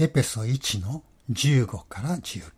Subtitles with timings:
[0.00, 1.02] エペソ1の
[1.32, 2.52] 15から19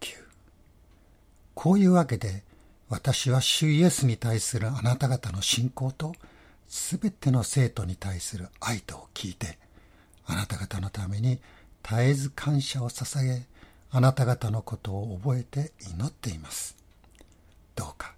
[1.55, 2.43] こういうわけで
[2.91, 6.15] 私は主イエスに対するあなた方の信仰と
[6.69, 9.59] すべての生徒に対する愛とを聞いて
[10.27, 11.39] あなた方のために
[11.83, 13.47] 絶えず感謝を捧げ
[13.91, 16.77] あなた方のことを覚えて祈っています。
[17.75, 18.13] どうか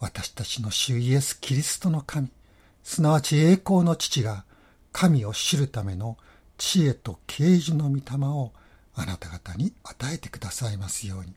[0.00, 2.28] 私たちの主イエス・キリストの神
[2.82, 4.44] すなわち栄光の父が
[4.92, 6.18] 神を知るための
[6.58, 8.50] 知恵と啓示の御霊を
[8.94, 11.34] あなた方に与えてくださいますように。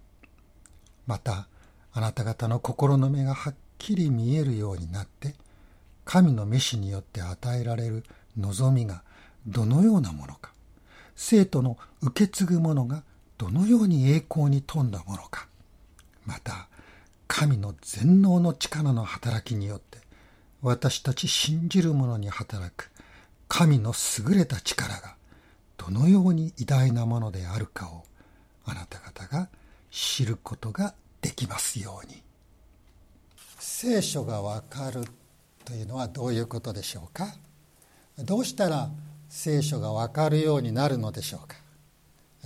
[1.06, 1.48] また、
[1.94, 5.36] あなた方の心の目がはっきり見えるようになって、
[6.06, 8.04] 神の召しによって与えられる
[8.38, 9.04] 望みが
[9.46, 10.52] どのようなものか、
[11.16, 13.04] 生徒の受け継ぐものが
[13.38, 15.48] どのように栄光に富んだものか、
[16.26, 16.68] また、
[17.28, 20.00] 神の全能の力の働きによって、
[20.62, 22.90] 私たち信じる者に働く
[23.48, 23.94] 神の
[24.28, 25.16] 優れた力が
[25.78, 28.04] どのように偉大なものであるかを
[28.66, 29.50] あなた方が
[29.92, 32.22] 知ることができますように。
[33.60, 35.06] 聖書がわかる
[35.64, 37.36] というのはどういうことでしょうか？
[38.20, 38.90] どうしたら
[39.30, 41.56] 聖書がわかるようになるのでしょうか？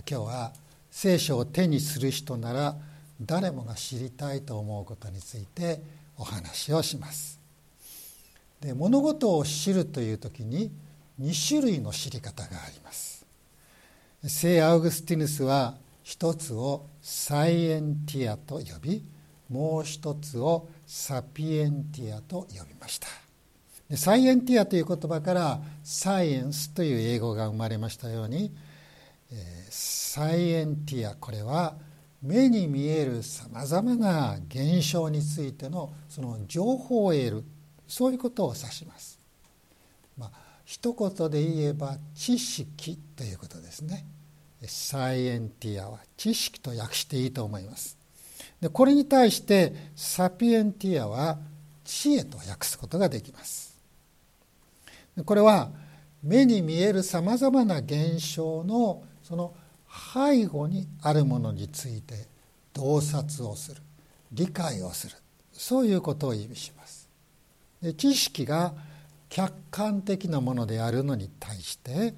[0.10, 0.54] 今日は
[0.90, 2.76] 聖書を手にする人なら
[3.22, 5.82] 誰もが知りたいと思うことについて
[6.18, 7.40] お話をします。
[8.60, 10.72] で物事を知るという時に
[11.20, 13.11] 2種類の知り方があります。
[14.24, 19.04] 聖アウグスティヌスは一つをサイエンティアと呼び
[19.50, 23.08] もう一つをサピエンティアと呼びました
[23.98, 28.56] サイエンティアという言葉からサイエンスという英語が生まれましたように
[29.70, 31.76] サイエンティアこれは
[32.22, 37.44] 目に見えるさまざまな現象についてのその情報を得る
[37.88, 39.21] そういうことを指します。
[40.72, 44.06] 一言で言えば知識ということですね。
[44.68, 47.98] サイエンティアは知識と訳していいと思います。
[48.62, 51.40] でこれに対してサピエンティアは
[51.84, 53.78] 知恵と訳すことができます。
[55.26, 55.72] これは
[56.24, 59.54] 目に見えるさまざまな現象のその
[60.14, 62.28] 背後にあるものについて
[62.72, 63.82] 洞察をする
[64.32, 65.18] 理解をする
[65.52, 67.10] そういうことを意味します。
[67.82, 68.74] で知識が
[69.32, 72.14] 客観的なものであるのに対して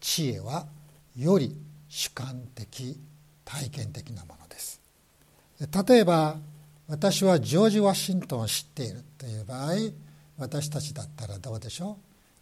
[0.00, 0.66] 知恵は
[1.16, 1.56] より
[1.88, 3.00] 主観的
[3.44, 4.80] 体験的なものです。
[5.60, 6.36] 例えば
[6.88, 9.74] 私はジョージ・ワシントンを知っているという場合
[10.38, 11.98] 私たちだったらどうでしょ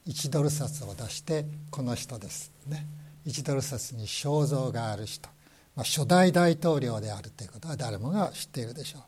[0.06, 2.50] う？1ドル札を出してこの人です。
[2.66, 2.86] ね。
[3.26, 5.28] 1ドル札に肖像がある人、
[5.76, 9.02] まあ、初代大統領であるということは誰もが知っているでしょう。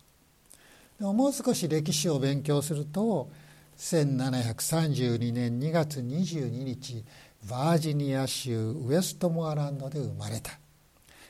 [0.98, 3.30] でももう少し歴史を勉強すると
[3.78, 7.04] 1732年2月22日
[7.48, 10.58] バージニア州ウェストモアランドで生まれた。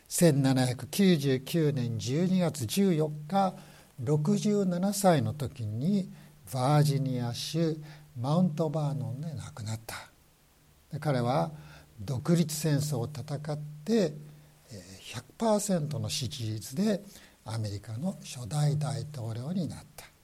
[0.08, 3.54] 1799年12月14日
[4.02, 6.12] 67歳の時に
[6.52, 7.76] バージニア州
[8.18, 9.96] マウントバーノンで亡くなった。
[11.00, 11.50] 彼は
[12.00, 14.14] 独立戦争を戦って
[15.38, 17.02] 100%の支持率で
[17.44, 20.15] アメリカの初代大統領になった。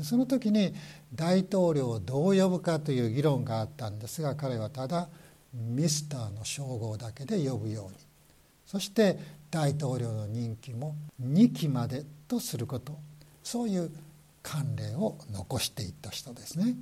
[0.00, 0.74] その時に
[1.14, 5.08] 大統領をどう呼ぶかという議論があったんですが彼はただ
[5.52, 7.96] ミスターの称号だけで呼ぶように
[8.66, 9.18] そして
[9.50, 12.98] 大統領の任期も2期までとすること
[13.44, 13.90] そういう
[14.42, 16.74] 慣例を残していった人ですね。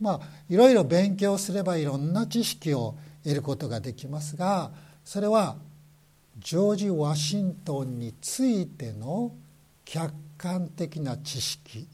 [0.00, 4.70] まあいろいろ勉強すればいろんな知識を得ることができますが
[5.04, 5.56] それは
[6.38, 9.32] ジョージ・ワシントンについての
[9.84, 11.88] 客観的な知識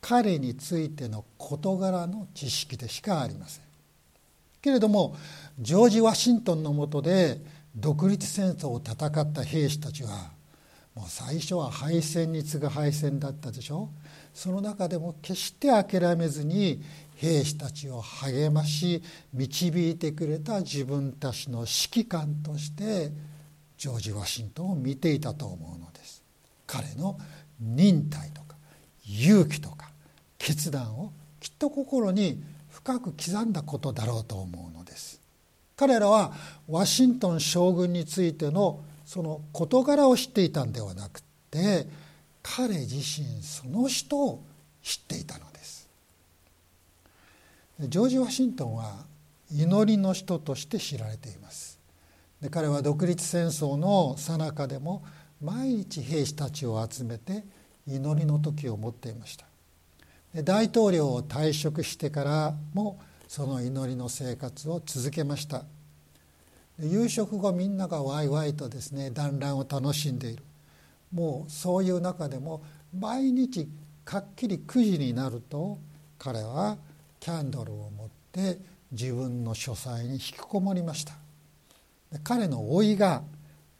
[0.00, 3.64] 彼についての事柄の知識でしかありません。
[4.62, 5.16] けれども
[5.58, 7.40] ジョージ・ワシントンのもとで
[7.74, 10.32] 独立戦争を戦った兵士たちは
[10.94, 13.90] もう最初は敗戦に次ぐ敗戦だったでしょ。
[14.34, 16.82] その中でも決して諦めずに
[17.16, 19.02] 兵士たちを励まし
[19.32, 23.10] 導いてくれた自分たちの指揮官として
[23.76, 26.19] ジョージ・ワシントンを見ていたと思うのです。
[26.70, 27.18] 彼の
[27.58, 28.54] 忍耐とか
[29.04, 29.90] 勇気とか
[30.38, 35.20] 決断をきっと心に深く刻んだことだろうと思うのです。
[35.76, 36.32] 彼らは
[36.68, 41.88] ワシントン将軍についてのその事柄を知っていたんではなくて
[42.40, 44.44] 彼自身その人を
[44.80, 45.88] 知っていたのです。
[47.80, 49.06] ジョージ・ワシントンは
[49.52, 51.80] 祈りの人として知られています。
[52.40, 55.02] で彼は独立戦争の最中でも
[55.40, 57.44] 毎日兵士たちを集めて
[57.86, 59.46] 祈りの時を持っていました。
[60.42, 65.64] 大統領を退職してからもその祈りの生活を続けました。
[66.78, 70.42] 夕食後みんながワイワイとですね団らんを楽しんでいる。
[71.12, 72.62] もうそういう中でも
[72.96, 73.68] 毎日
[74.04, 75.78] かっきり9時になると
[76.18, 76.76] 彼は
[77.18, 78.58] キャンドルを持って
[78.92, 81.14] 自分の書斎に引きこもりました。
[82.24, 83.22] 彼の老いが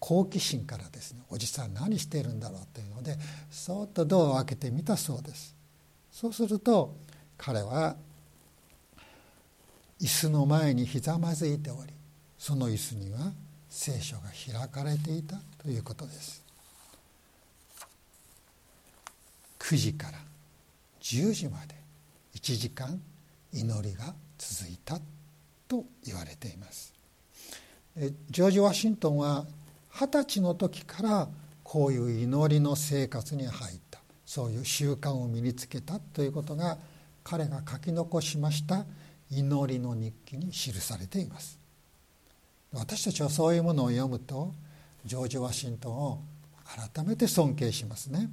[0.01, 3.17] 好奇心からですねおじさん何してるんだろうというので
[3.51, 5.55] そっとドアを開けてみたそうです。
[6.11, 6.97] そうすると
[7.37, 7.97] 彼は
[10.01, 11.93] 椅子の前にひざまずいており
[12.39, 13.33] その椅子には
[13.69, 16.45] 聖書が開かれていたということです。
[19.59, 20.19] 9時から
[21.01, 21.75] 10時まで
[22.35, 23.01] 1時間
[23.53, 24.99] 祈りが続いた
[25.69, 26.93] と言われています。
[28.31, 29.45] ジョージ・ワシントンは
[29.91, 31.29] 二十歳の時から
[31.63, 34.01] こういう祈りの生活に入った。
[34.25, 36.79] そういう習慣を身につけたということが
[37.25, 38.85] 彼が書き残しました。
[39.31, 41.59] 祈りの日記に記されています。
[42.73, 44.53] 私たちはそういうものを読むと
[45.05, 46.23] ジョージ・ワシントンを
[46.95, 48.31] 改めて尊敬しますね。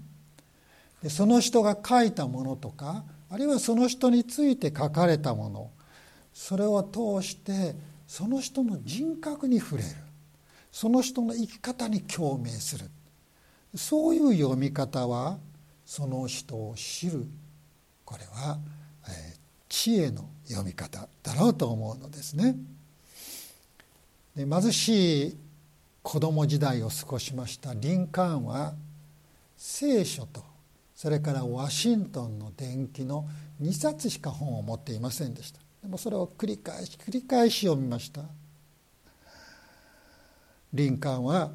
[1.02, 5.72] でその人が書いたものとかあるいはその人について書かれたもの
[6.34, 7.76] それを通して
[8.08, 9.90] その人の人格に触れる。
[10.80, 12.86] その人の生き方に共鳴する。
[13.74, 15.40] そういう読み方は
[15.88, 17.26] その人を知る。
[18.06, 18.60] これは、
[19.08, 22.56] えー、知恵の読み方だろうと思うのですね。
[24.36, 25.38] で貧しい
[26.04, 28.76] 子供時代を過ごしましたリンカーンは
[29.58, 30.44] 聖書と
[30.94, 33.28] それからワシントンの伝記の
[33.64, 35.60] 2冊しか本を持っていませんでした。
[35.82, 38.22] でもそれを繰り返し繰り返し読みました。
[40.74, 41.52] リンカーンは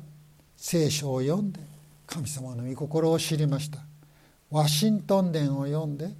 [0.56, 1.60] 聖書を読んで
[2.06, 3.78] 神様の御心を知りました。
[4.50, 6.10] ワシントン伝を読んで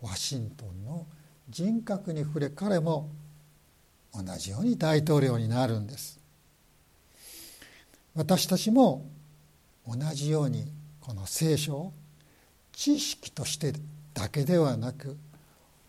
[0.00, 1.06] ワシントンの
[1.48, 3.08] 人格に触れ彼も
[4.14, 6.18] 同じように大統領になるんです。
[8.14, 9.06] 私たちも
[9.86, 11.92] 同じようにこの聖書を
[12.72, 13.72] 知識として
[14.12, 15.16] だけではなく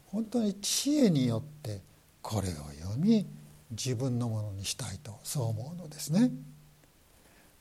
[0.07, 1.81] 本当に知恵によって
[2.21, 2.51] これを
[2.81, 3.25] 読み
[3.71, 6.31] 自分のものにしたいとそう思うのですね。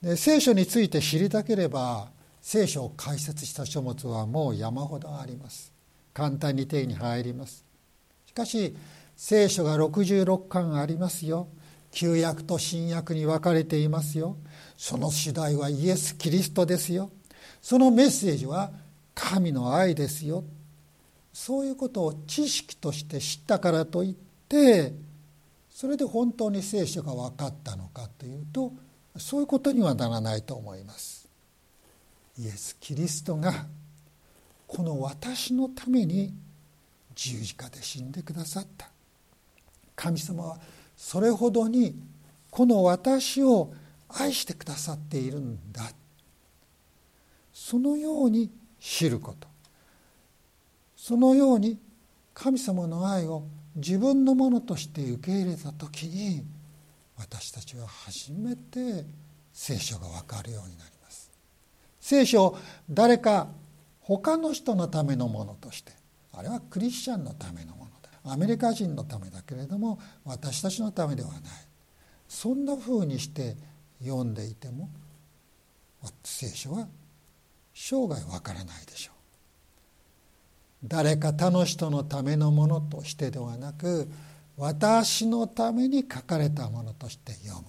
[0.03, 2.09] で聖書について知りたければ
[2.41, 5.73] 聖書を解説した書物はもう山ほどあります。
[6.15, 7.65] 簡単に手に入ります。
[8.27, 8.77] しかし
[9.17, 11.49] 聖書が66巻ありますよ
[11.91, 14.37] 旧約と新約に分かれていますよ
[14.77, 17.11] その主題はイエス・キリストですよ
[17.61, 18.71] そのメッセージは
[19.17, 20.45] 神の愛ですよ
[21.33, 24.15] そういうことを知識として知ったからといっ
[24.49, 24.93] て
[25.79, 28.73] それで本当に聖書が分かったのかというと
[29.17, 31.29] そういうことにはならないと思います。
[32.37, 33.65] イエス・キリストが
[34.67, 36.35] この私のために
[37.15, 38.91] 十字架で死んでくださった。
[39.95, 40.59] 神様は
[40.97, 41.95] それほどに
[42.51, 43.73] この私を
[44.09, 45.93] 愛してくださっているんだ。
[47.53, 48.51] そのように
[48.81, 49.47] 知ること。
[50.97, 51.79] そのように
[52.35, 53.45] 神様の愛を
[53.79, 56.45] 自分のものとして受け入れた時に
[57.17, 59.05] 私たちは初めて
[59.53, 61.31] 聖書が分かるようになります。
[62.01, 62.59] 聖書を
[62.91, 63.49] 誰か
[64.01, 65.93] 他の人のためのものとして
[66.33, 68.11] あれはクリスチャンのためのものだ。
[68.33, 71.41] アメリカ人のためだけれども私たちのためではない。
[72.29, 73.57] そんなふうにして
[74.01, 74.89] 読んでいても
[76.23, 76.88] 聖書は
[77.75, 79.18] 生涯わからないでしょう。
[80.85, 84.08] 誰か他の人のためのものとしてではなく
[84.56, 87.64] 私のために書かれたものとして読む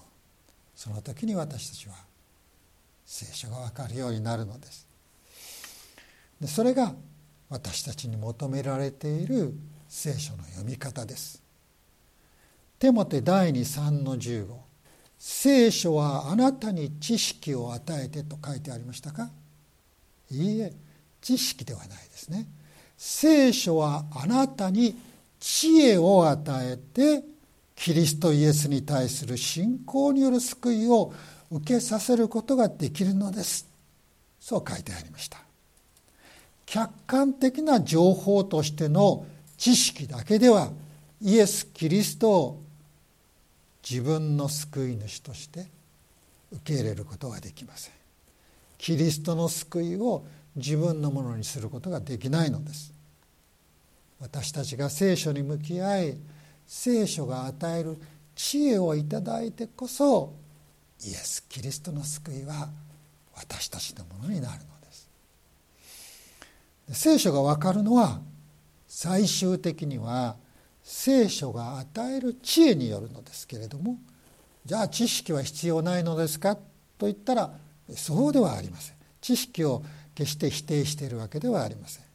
[0.74, 1.94] その時に私たちは
[3.04, 4.86] 聖書が分かるようになるのです
[6.40, 6.94] でそれが
[7.48, 9.52] 私たちに求められている
[9.88, 11.42] 聖書の読み方です。
[12.78, 14.46] テモテ第23の15
[15.18, 19.30] 聖書はあなたに知識を与えてと書いてありましたか？
[20.30, 20.72] いいえ
[21.20, 22.46] 知識ではないですね。
[23.02, 24.94] 聖書はあなたに
[25.40, 27.24] 知恵を与えて
[27.74, 31.14] キリストイエスに対する信仰による救いを
[31.50, 33.66] 受けさせることができるのです。
[34.38, 35.38] そう書いてありました。
[36.66, 39.24] 客観的な情報としての
[39.56, 40.70] 知識だけでは
[41.22, 42.62] イエス・キリストを
[43.82, 45.68] 自分の救い主として
[46.52, 47.94] 受け入れることはできません。
[48.76, 50.22] キリストの救いを
[50.56, 52.89] 自分のものにすることができないのです。
[54.20, 56.16] 私たちが聖書に向き合い
[56.66, 57.96] 聖書が与える
[58.34, 60.34] 知恵をいただいてこそ
[61.02, 62.68] イエス・キリストの救いは
[63.34, 65.10] 私たちのものになるのです。
[66.92, 68.20] 聖書が分かるのは
[68.86, 70.36] 最終的には
[70.82, 73.96] 聖書が与える知恵によるのですけれども
[74.66, 76.62] じゃあ知識は必要ないのですかと
[77.06, 77.50] 言ったら
[77.94, 78.96] そうではありません。
[79.20, 79.82] 知識を
[80.14, 82.09] 決して否定しているわけではありません。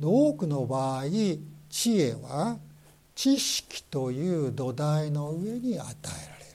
[0.00, 1.04] 多くの場合
[1.68, 2.58] 知恵は
[3.14, 6.48] 知識という土台の上に与えられる。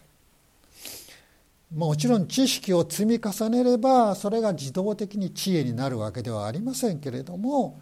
[1.75, 7.79] もちろん知識を積み重ねればそれが自動的に知恵になるわけではありませんけれども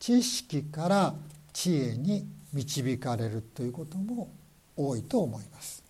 [0.00, 1.14] 知識から
[1.52, 4.30] 知恵に導かれるということも
[4.76, 5.84] 多いと思います。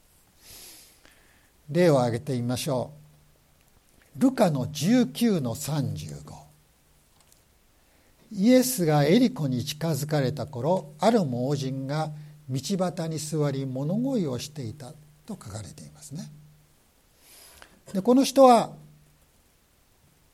[1.70, 2.92] 例を挙げてみましょ
[4.18, 4.20] う。
[4.20, 6.43] ルカの19の35
[8.36, 12.10] イエスがエリコに近づかれた頃ある盲人が
[12.50, 14.92] 道端に座り物乞いをしていた
[15.24, 16.30] と書かれていますね。
[17.92, 18.72] でこの人は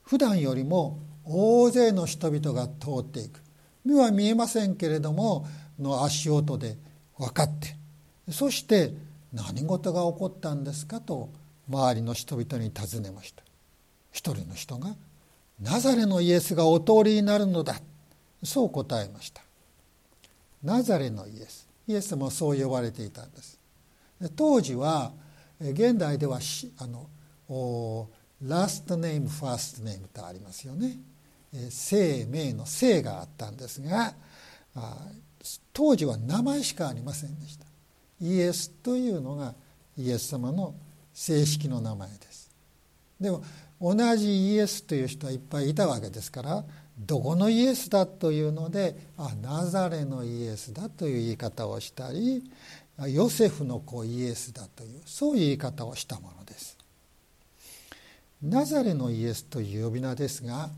[0.03, 3.43] 普段よりも大勢の人々が通っていく。
[3.85, 5.47] 目は見えませんけれども
[5.79, 6.77] の足音で
[7.19, 7.77] 分かって
[8.31, 8.93] そして
[9.33, 11.31] 何事が起こったんですかと
[11.69, 13.43] 周りの人々に尋ねました。
[14.11, 14.97] 一人の人が
[15.61, 17.77] ナザレのイエスがお通りになるのだ。
[18.43, 19.43] そう答えました。
[20.63, 21.69] ナザレのイエス。
[21.87, 23.59] イエスもそう呼ばれていたんです。
[24.37, 25.13] 当時は
[25.61, 26.39] 現代では
[26.79, 27.09] あの
[28.43, 30.99] ラストネームファーストネームとありますよね。
[31.71, 34.15] 生命の生があったんですが
[35.73, 37.67] 当時は名前しかありませんでした。
[38.21, 39.55] イエスというのが
[39.97, 40.75] イエス様の
[41.13, 42.51] 正式の名前です。
[43.21, 43.43] でも
[43.81, 46.65] 同じイエスという人はいっぱいいたわけですから
[47.01, 52.45] どこのイエスだというのであナザレのイエスだという言い方をしたり
[53.09, 56.77] ヨセフの子イエスだというそういう言い方をしたものです。
[58.43, 60.71] ナザレのイエスという呼び名ですが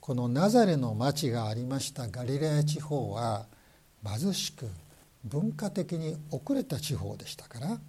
[0.00, 3.46] このナザレの町がありましたガリラヤ地方は
[4.04, 4.66] 貧しく
[5.24, 7.80] 文化的に遅れた地方でしたから首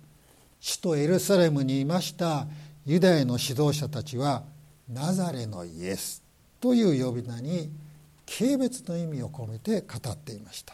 [0.81, 2.47] 都エルサレムにいました
[2.85, 4.43] ユダヤの指導者たちは
[4.89, 6.21] ナザレのイエス。
[6.62, 7.70] という呼び名に
[8.25, 10.74] 軽蔑の意味を込めて語っていました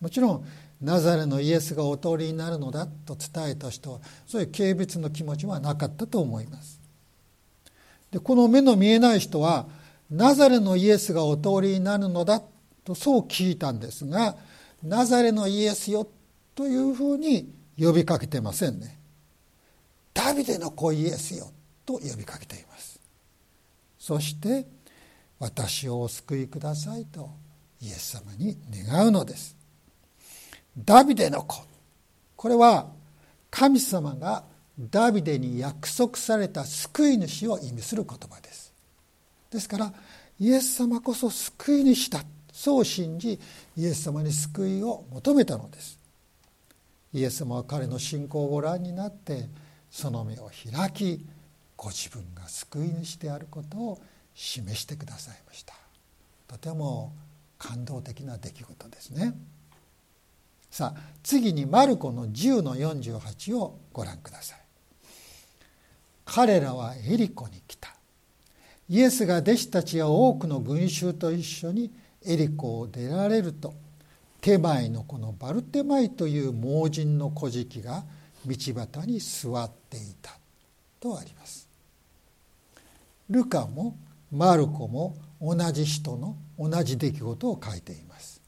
[0.00, 0.44] もちろん
[0.82, 6.80] ナザレのイエスがお通りになるのだと伝えた人はそういう軽蔑の気持ちはなかったと思います
[8.10, 9.66] でこの目の見えない人は
[10.10, 12.42] ナザレのイエスがお通りになるのだ
[12.84, 14.36] とそう聞いたんですが
[14.82, 16.06] ナザレのイエスよ
[16.54, 18.98] というふうに呼びかけてませんね。
[20.12, 21.50] ダビデの子イエスよ
[21.84, 23.00] と呼びかけています。
[23.98, 24.66] そして
[25.38, 27.30] 私をお救いくださいと
[27.80, 29.56] イエス様に願うのです。
[30.76, 31.62] ダビデの子
[32.36, 32.88] これは
[33.50, 34.44] 神様が
[34.78, 38.72] ダビデに約束された救い主を意味する言葉です。
[39.50, 39.92] ですから
[40.40, 43.38] イエス様こそ救い主だそう信じ
[43.76, 45.98] イエス様に救いを求めたのです
[47.12, 49.48] イエス様は彼の信仰をご覧になって
[49.90, 51.24] その目を開き
[51.76, 54.02] ご自分が救い主であることを
[54.34, 55.74] 示してくださいました。
[56.48, 57.12] とても
[57.58, 59.34] 感動的な出来事ですね。
[60.70, 64.58] さあ次にマルコの10の48をご覧ください。
[66.24, 67.94] 彼らはエリコに来た。
[68.88, 71.92] イエスが弟子たちや多くの群衆と一緒に
[72.26, 73.72] エリコを出られると
[74.40, 78.04] 手前のこのバルテマイという盲人の小敷が
[78.44, 80.32] 道端に座っていた
[81.00, 81.66] とあります。
[83.30, 83.96] ルカも
[84.32, 88.40] マルコも同じ人の同じ出来事を書いています。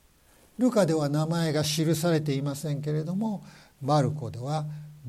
[0.59, 3.45] ルカでは名前が記されていませんけれども
[3.83, 4.64] マルコでは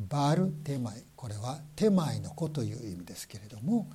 [0.10, 3.90] バルテマイこれは手前の子という意味ですけれども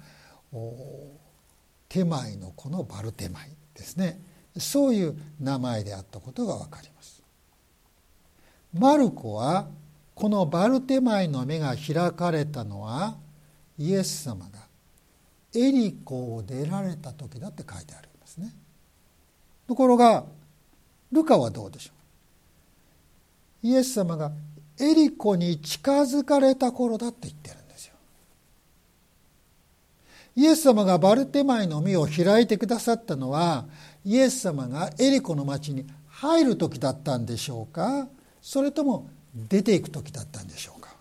[1.89, 4.21] 手前の子のバルテマイですね。
[4.59, 7.23] そういう名前であったことが分かります。
[8.75, 9.69] マルコは
[10.15, 13.17] このバルテマイの目が開かれたのは
[13.79, 14.62] イエス様が
[15.55, 18.53] エリコを出られた時だって書いてあるんですね。
[19.69, 20.25] ところが
[21.11, 21.93] ルカはどうでしょ
[23.65, 23.67] う？
[23.67, 24.33] イエス様が
[24.81, 27.95] エリコに近づかれた頃だって言ってるんですよ。
[30.37, 33.67] イエス様がバルテマイの目を開いてくださったのは
[34.05, 38.09] イエス様がエリコの町に入る時だったんでしょうか？
[38.41, 40.95] それとも出ていく時だったんでしょうか？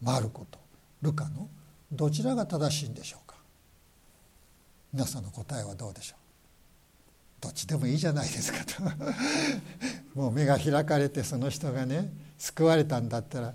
[0.00, 0.58] マルコと
[1.02, 1.48] ルカの
[1.92, 3.36] どちらが正しいんでしょうか？
[4.92, 6.18] 皆さんの答えはどうでしょう？
[7.40, 8.82] どっちでもいいじゃないですかと。
[10.18, 13.54] もう目が開かれてその人がね救われたんだったら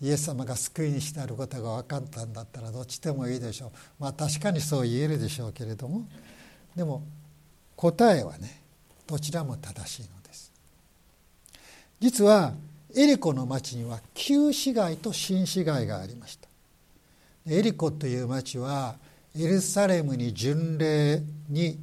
[0.00, 3.70] イエス様が救いにしてあることが分かったんだったらどっちでもいいでしょう。
[3.98, 6.06] まあ確かにそう言えるでしょうけれども。
[6.74, 7.02] でも
[7.76, 8.62] 答えはね
[9.06, 10.52] どちらも正しいのです。
[12.00, 12.54] 実は
[12.96, 16.48] エリコの町には旧市街と新市街がありました。
[17.46, 18.96] エリコという町は
[19.36, 21.78] エルサレムに巡礼に、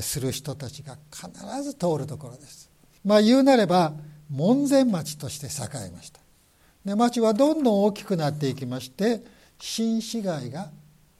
[0.00, 1.28] する人たちが必
[1.62, 2.70] ず通るところです。
[3.04, 3.92] まあ言うなれば
[4.30, 6.20] 門前町として栄えました。
[6.86, 9.22] で町はどんどん大きくなっていきまして
[9.58, 10.70] 新市街が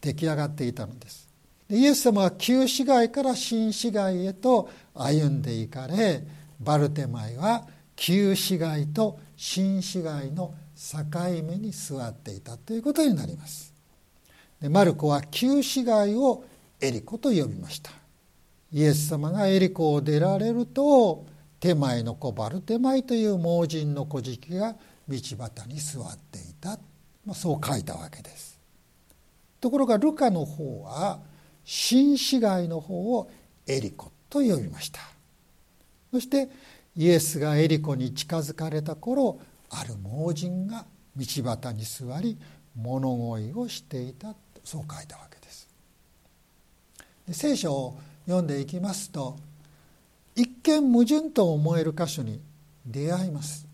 [0.00, 1.28] 出来上がっていたのです。
[1.68, 6.24] でイエス様は旧市街から新市街へと歩んでいかれ
[6.58, 7.66] バルテマイは
[7.96, 11.04] 旧市街と新市街の境
[11.44, 13.72] 目に座っていたということになります。
[14.60, 16.44] でマルコは旧市街を
[16.80, 17.92] エリコと呼びました。
[18.72, 21.24] イエス様がエリコを出られると
[21.60, 24.74] 手前の子バルテマイという盲人の小敷が
[25.08, 26.70] 道端に座っていた、
[27.24, 28.58] まあ、そう書いたわけです。
[29.60, 31.20] ところがルカの方は
[31.64, 33.30] 新市街の方を
[33.68, 35.00] エリコと呼びました。
[36.12, 36.48] そして
[36.96, 39.38] イエスがエリコに近づかれた頃
[39.72, 40.84] ある盲人が
[41.16, 42.38] 道端に座り
[42.76, 45.68] 物乞いをしていたそう書いたわけです。
[47.26, 49.36] で聖書を読んでいきますと
[50.36, 52.40] 一見矛盾と思える箇所に
[52.86, 53.66] 出会います。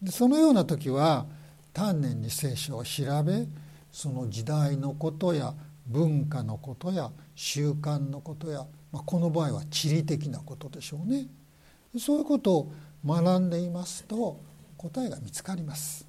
[0.00, 1.26] でそのような時は
[1.72, 3.46] 丹念に聖書を調べ
[3.92, 5.54] その時代のことや
[5.86, 11.26] 文化のことや習慣のことや、まあ、この場合は地理的なことでしょうね。
[11.98, 12.72] そういうことを
[13.04, 14.40] 学んでいますと
[14.90, 16.06] 答えが見つかります。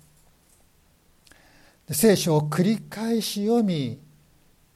[1.89, 3.99] 聖書を繰り返し読み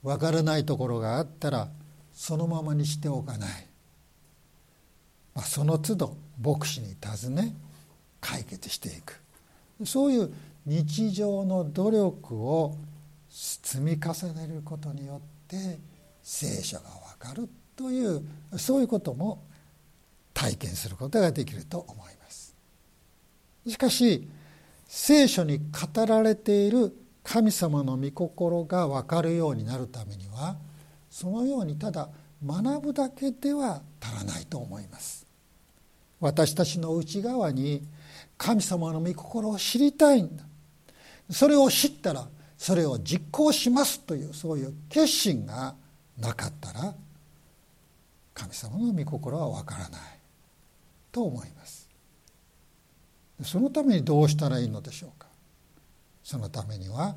[0.03, 1.69] わからないところがあったら
[2.13, 3.67] そのままにしておかない、
[5.33, 7.55] ま、その都度牧師に尋ね
[8.21, 9.19] 解決していく。
[9.85, 10.33] そういう
[10.65, 12.77] 日常の努力を
[13.29, 15.77] 積み重ねることによって
[16.23, 16.83] 聖書が
[17.19, 18.21] 分かるという
[18.57, 19.43] そういうことも
[20.33, 22.48] 体験することができると思います。
[23.69, 24.27] しかし
[24.87, 30.57] 聖書に語られている神様の御心が分かるようになるためには
[31.09, 32.09] そのようにただ
[32.43, 35.27] 学ぶだけでは足らないと思います。
[36.19, 37.87] 私たちの内側に
[38.37, 40.43] 神様の御心を知りたいんだ。
[41.29, 42.27] それを知ったら
[42.57, 45.75] それを実行しますというそういう決心が
[46.17, 46.93] なかったら
[48.33, 50.01] 神様の御心はわからない
[51.11, 51.78] と思います。
[53.43, 55.27] そのためにどうしたらいいのでしょうか？
[56.23, 57.15] そのためには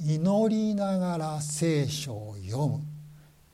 [0.00, 2.80] 祈りながら聖書を読む。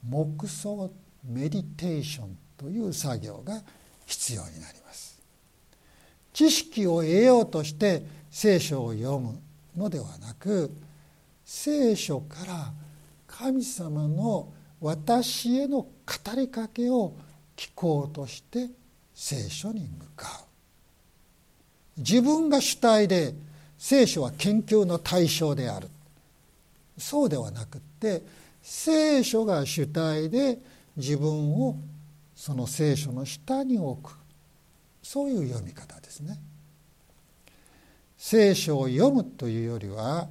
[0.09, 0.90] 黙想
[1.25, 3.62] メディテーションという作業が
[4.05, 5.20] 必要になります。
[6.33, 9.40] 知識を得ようとして聖書を読む
[9.77, 10.70] のではなく
[11.44, 12.72] 聖書から
[13.27, 15.88] 神様の私への語
[16.37, 17.14] りかけを
[17.57, 18.68] 聞こうとして
[19.14, 20.51] 聖書に向かう。
[21.96, 23.35] 自分が主体で
[23.78, 25.88] 聖書は研究の対象である。
[26.98, 28.22] そうではなくって
[28.62, 30.59] 聖書が主体で
[30.96, 31.76] 自分を
[32.37, 34.16] その聖書の下に置く。
[35.02, 36.38] そういう読み方ですね。
[38.16, 40.28] 聖書を読むというよりは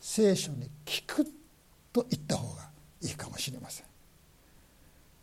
[0.00, 1.24] 聖書に聞く
[1.92, 2.68] と言った方が
[3.02, 3.86] いいかもしれません。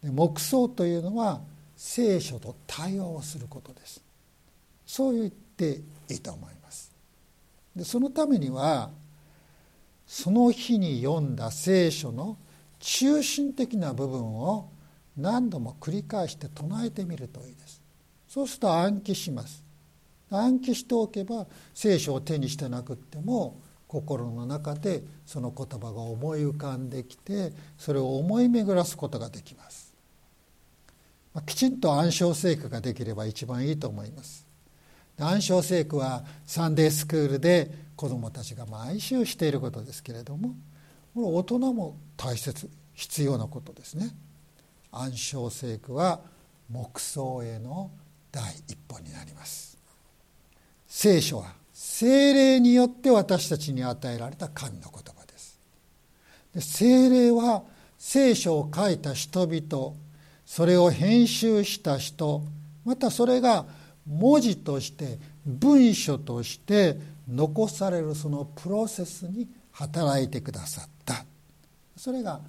[0.04, 1.41] で黙想というのは
[1.78, 4.02] 聖書と対話をすることです。
[4.86, 5.82] そう言って
[6.13, 6.91] いいと思います。
[7.76, 8.91] でそのためには
[10.08, 12.38] その日に読んだ聖書の
[12.80, 14.69] 中心的な部分を
[15.17, 17.82] 何度も繰り返して唱えてみるといいです。
[18.28, 19.63] そうすると暗記します。
[20.32, 29.93] 暗記しておけば聖書を手にしてなくっても心の中でその言葉が思い浮かんできてそれを思い巡らすことができます。
[31.34, 34.48] まあ、きちんと暗唱聖句ができれば一番いいと思います。
[35.19, 40.55] 暗唱聖句はサンデースクールで子どもたちが毎週していることですけれども
[41.13, 44.10] これ大人も大切必要なことですね。
[44.91, 46.21] 暗唱聖句は
[46.69, 47.91] 黙想への
[48.32, 49.77] 第一歩になります。
[50.88, 55.60] 聖書は精霊によって私たちに与えられた神の言葉です。
[56.53, 57.63] で精霊は
[57.97, 59.93] 聖書を書いた人々
[60.45, 62.43] それを編集した人
[62.86, 63.65] またそれが
[64.10, 71.26] 文字として文書として残されるそのプロセスに働いてくださった。
[71.95, 72.41] それが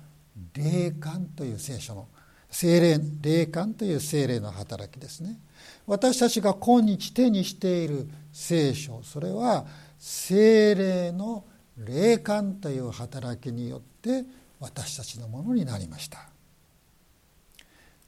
[0.55, 2.09] 霊感という聖書の
[2.51, 5.39] 精霊霊感という精霊の働きですね。
[5.87, 9.67] 私たちが今日手にしている聖書それは
[9.99, 11.45] 精霊の
[11.77, 14.25] 霊感という働きによって
[14.61, 16.29] 私たちのものになりました。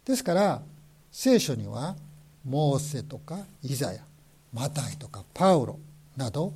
[0.05, 0.63] ですから
[1.11, 1.97] 聖書には
[2.45, 4.01] モーセとかイザヤ
[4.53, 5.79] マタイとかパウロ
[6.17, 6.53] など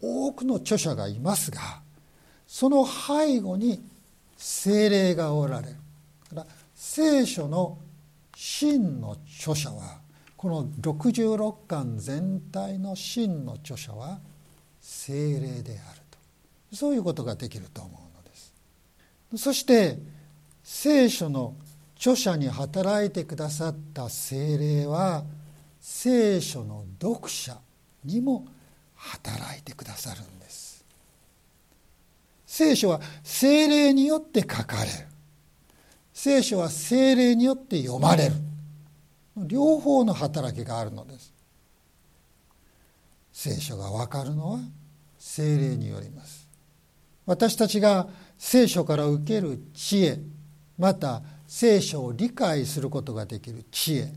[0.00, 1.82] 多くの著者がいますが
[2.46, 3.82] その背後に
[4.36, 5.74] 精霊がおられる。
[6.30, 7.78] から聖書の
[8.34, 9.98] 真の著者は
[10.36, 14.20] この66巻全体の真の著者は
[14.80, 16.00] 精霊である
[16.70, 16.76] と。
[16.76, 18.54] そういうことができると思うのです。
[19.36, 19.98] そして
[20.62, 21.54] 聖書の
[21.98, 25.24] 著者に働いてくださった精霊は
[25.80, 27.56] 聖書の読者
[28.04, 28.46] にも
[28.94, 30.84] 働いてくださるんです。
[32.46, 34.88] 聖書は精霊によって書かれる。
[36.12, 38.34] 聖書は精霊によって読まれる。
[39.36, 41.32] 両方の働きがあるのです。
[43.32, 44.58] 聖書が分かるのは
[45.18, 46.48] 精霊によります。
[47.26, 50.18] 私たちが聖書から受ける知恵
[50.76, 54.12] また聖書を理解することができる知恵。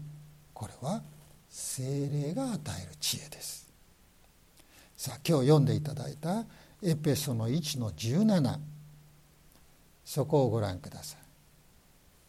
[0.54, 1.02] これは
[1.50, 3.72] 精霊が与える知恵です。
[4.98, 6.44] さあ今日読んでいただいた
[6.84, 8.60] エペソの1の17
[10.04, 11.20] そこをご覧ください。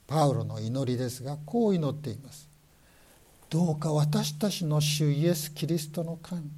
[0.06, 2.48] パウロの祈りですがこう祈っています。
[3.50, 6.48] どうか私たちの主イエス・キリストの神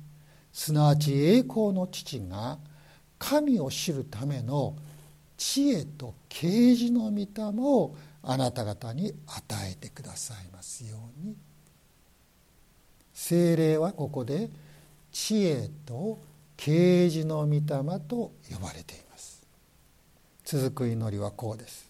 [0.53, 2.59] すなわち栄光の父が
[3.19, 4.77] 神を知るための
[5.39, 7.27] 知恵と啓示の御霊
[7.59, 11.37] をあなた方に与えてくださいますように。
[13.13, 14.51] 精霊はここで
[15.13, 16.19] 知恵と
[16.57, 17.61] 啓示の御霊
[18.01, 19.47] と呼ばれています。
[20.45, 21.89] 続く祈りはこうです。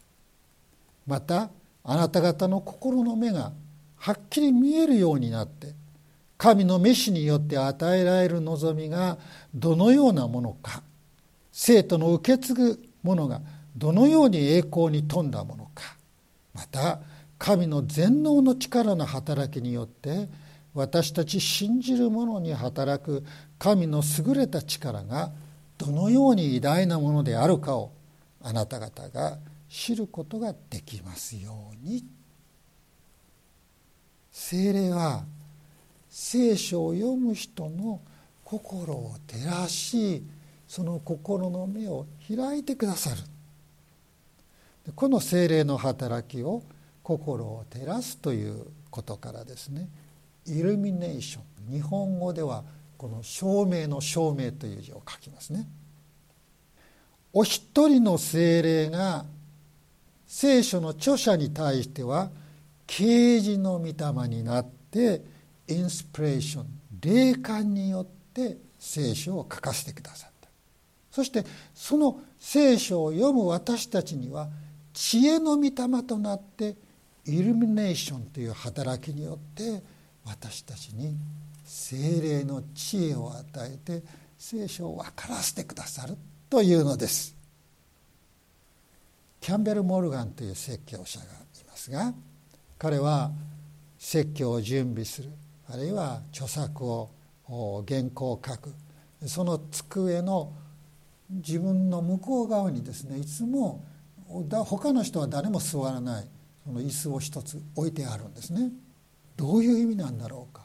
[1.06, 1.50] また
[1.84, 3.52] あなた方の心の目が
[3.96, 5.74] はっきり見えるようになって
[6.36, 9.18] 神の召しによって与えられる望みが
[9.54, 10.82] どのようなものか
[11.52, 13.40] 生徒の受け継ぐものが
[13.76, 15.93] どのように栄光に富んだものか
[16.54, 17.00] また
[17.38, 20.28] 神の全能の力の働きによって
[20.72, 23.24] 私たち信じる者に働く
[23.58, 25.32] 神の優れた力が
[25.78, 27.92] どのように偉大なものであるかを
[28.42, 29.38] あなた方が
[29.68, 32.04] 知ることができますように。
[34.30, 35.24] 精霊は
[36.10, 38.00] 聖書を読む人の
[38.44, 40.24] 心を照らし
[40.66, 43.16] その心の目を開いてくださる
[44.94, 46.62] この精霊の働きを
[47.02, 49.88] 心を照らすということからですね
[50.46, 52.64] イルミネーション日本語では
[52.98, 55.66] この照明の照明という字を書きますね。
[57.32, 59.24] お一人の精霊が
[60.26, 62.30] 聖書の著者に対しては
[62.86, 65.22] 「啓示の御霊になって
[65.68, 66.66] インスピレーション
[67.00, 70.48] 霊感によって聖書を書かせてくださった。
[71.10, 71.44] そして
[71.74, 74.48] その聖書を読む私たちには
[74.94, 75.72] 知恵の御霊
[76.04, 76.76] となって
[77.26, 79.83] イルミネーションという働きによって
[80.24, 81.16] 私たちに
[81.64, 84.02] 精霊の知恵を与えて
[84.38, 86.16] 聖書を分からせてくださる
[86.48, 87.35] というのです。
[89.40, 91.28] キャンベル・モルガンという説教者がい
[91.68, 92.14] ますが
[92.78, 93.30] 彼は
[93.98, 95.30] 説教を準備する
[95.68, 97.11] あるいは著作を
[97.87, 98.72] 原稿を書く
[99.26, 100.52] その机の
[101.30, 103.85] 自分の向こう側にですねいつも
[104.42, 106.28] だ他の人は誰も座らない。
[106.64, 108.72] その椅子を一つ置いてあるんですね。
[109.36, 110.62] どういう意味なんだろうか。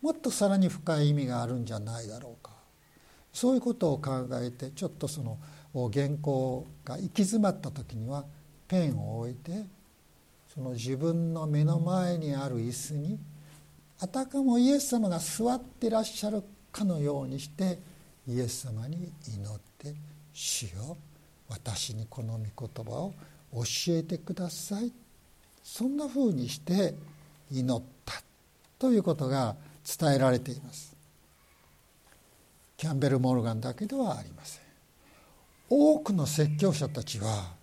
[0.00, 2.52] もっとさらに深い意味があるんじゃないだろうか。
[3.32, 5.38] そういうことを考えてちょっとその
[5.90, 8.24] 原稿が行き詰まった時には
[8.68, 9.64] ペンを置いて
[10.52, 13.18] その自分の目の前にある椅子に
[14.00, 17.78] あたかもイエス様が座ってらっしゃるかのようにして
[18.28, 19.94] イエス様に祈って
[20.32, 20.96] 「主よ
[21.48, 23.14] 私にこの御言葉を
[23.52, 24.92] 教えてください」
[25.62, 26.94] そんなふうにして
[27.50, 28.22] 祈った
[28.78, 30.96] ということが伝えられています。
[32.76, 34.62] キャンベル・モルガンだけではありません。
[35.70, 37.54] 多くの説教者たちは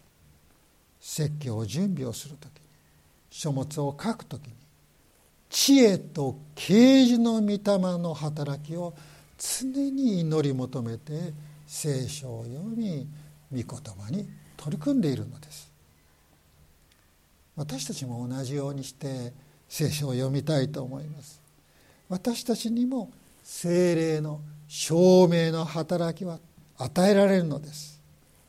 [0.99, 2.51] 説教を準備をする時
[3.29, 4.53] 書物を書くときに
[5.49, 7.59] 知恵と啓示の御霊
[7.97, 8.93] の働きを
[9.37, 11.33] 常に祈り求めて
[11.67, 13.07] 聖書を読み
[13.51, 15.71] 御言葉に取り組んでいるのです。
[17.55, 19.33] 私たちも同じようにして
[19.67, 21.41] 聖書を読みたいと思います。
[22.07, 23.11] 私たちにも
[23.43, 26.39] 精霊の証明の働きは
[26.77, 28.01] 与えられるのです。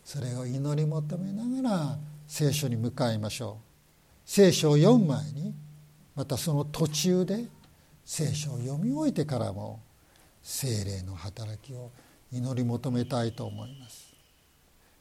[0.05, 3.71] それを祈り求めながら聖書に向かいましょう。
[4.25, 5.55] 聖書を読む前に
[6.15, 7.47] またその途中で
[8.05, 9.81] 聖書を読み終えてからも
[10.43, 11.91] 精霊の働きを
[12.33, 14.10] 祈り求めたいと思います。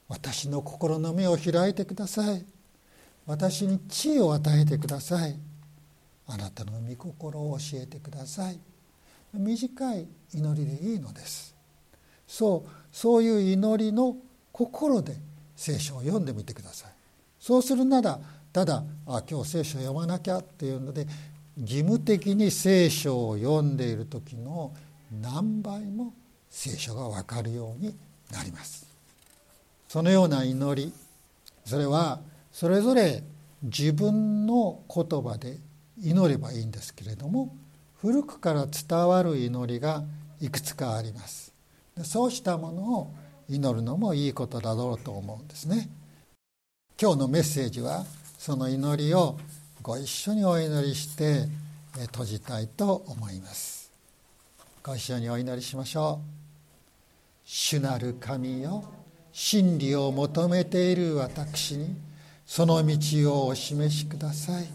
[0.10, 2.44] 私の心の目を開いてください。
[3.26, 5.40] 私に知恵を与えてください。
[6.28, 8.60] あなたの御心を教えてください。
[9.34, 11.56] 短い祈りでいいのです。
[12.28, 14.18] そうそういう祈りの
[14.52, 15.16] 心で
[15.56, 16.92] 聖書を読んでみてください。
[17.40, 18.20] そうするなら
[18.52, 21.06] ただあ今日聖書を読まなきゃっていうので
[21.56, 24.74] 義務的に聖書を読んでいる時の
[25.22, 26.14] 何倍も
[26.50, 27.96] 聖書が分かるように
[28.32, 28.89] なります。
[29.90, 30.94] そのような祈り。
[31.66, 32.22] それは
[32.52, 33.24] それぞれ
[33.64, 35.58] 自分の言葉で
[36.02, 37.56] 祈ればいいんですけれども
[38.02, 40.04] 古くから伝わる祈りが
[40.40, 41.54] いくつかあります。
[42.04, 43.14] そうしたものを
[43.50, 45.90] 祈るのもいいことだろうと思うんですね。
[47.02, 48.06] 今日のメッセージは
[48.38, 49.38] その祈りを
[49.82, 51.48] ご一緒にお祈りして
[52.12, 53.92] 閉じたいと思います。
[54.84, 56.30] ご一緒にお祈りしましょう。
[57.44, 58.99] 主なる神よ
[59.42, 61.96] 真理を求めている私に
[62.46, 64.68] その道をお示しください。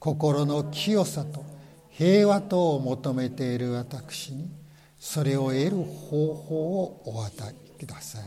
[0.00, 1.44] 心の清さと
[1.88, 4.50] 平和とを求めている私に
[4.98, 7.32] それを得る方法をお与
[7.78, 8.22] えください。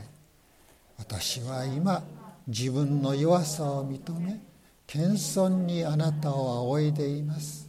[0.96, 2.02] 私は今
[2.46, 4.40] 自分の弱さを認め
[4.86, 7.68] 謙遜にあなたを仰いでいます。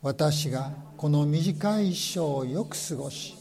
[0.00, 3.34] 私がこの短い一生をよく過ごし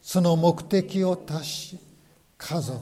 [0.00, 1.91] その目的を達し
[2.42, 2.80] 家族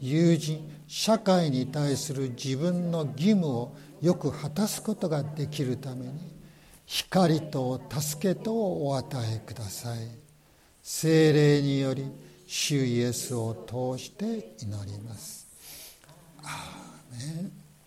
[0.00, 6.12] 友人社会に対する自分の義務をよく果たすことができるために
[6.86, 9.98] 光と助けとをお与えください。
[10.82, 12.10] 精霊により
[12.46, 15.46] 主イエスを通して祈ります。
[16.42, 17.67] アーメン。